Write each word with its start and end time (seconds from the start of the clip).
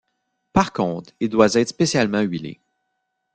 Par 0.53 0.73
contre 0.73 1.13
il 1.19 1.29
doit 1.29 1.53
être 1.53 1.67
spécialement 1.67 2.21
huilé. 2.21 2.59